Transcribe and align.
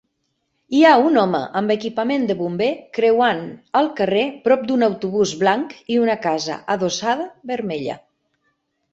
Hi 0.75 0.79
ha 0.83 0.91
un 1.07 1.17
home 1.23 1.39
amb 1.59 1.73
equipament 1.73 2.23
de 2.31 2.35
bomber 2.39 2.69
creuant 2.97 3.43
el 3.81 3.89
carrer 3.99 4.23
prop 4.47 4.63
d'un 4.71 4.85
autobús 4.87 5.33
blanc 5.43 5.75
i 5.97 5.99
una 6.05 6.15
casa 6.23 6.57
adossada 6.77 7.29
vermella. 7.53 7.99